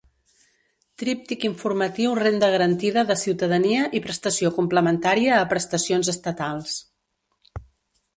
Tríptic 0.99 1.41
informatiu 1.51 2.09
Renda 2.25 2.47
garantida 2.55 3.01
de 3.09 3.17
ciutadania 3.23 3.83
i 3.99 4.01
Prestació 4.05 4.51
complementària 4.55 5.37
a 5.37 5.45
prestacions 5.53 6.11
estatals. 6.15 6.79